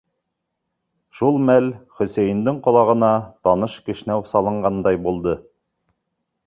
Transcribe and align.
Шул 1.19 1.37
мәл 1.49 1.67
Хөсәйендең 1.99 2.57
ҡолағына 2.69 3.13
таныш 3.49 3.79
кешнәү 3.91 4.27
салынғандай 4.35 5.01
булды. 5.07 5.39